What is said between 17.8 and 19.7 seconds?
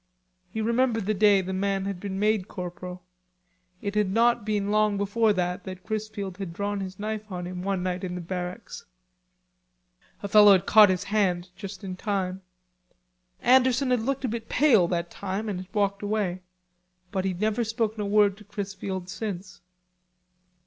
a word to Chrisfield since.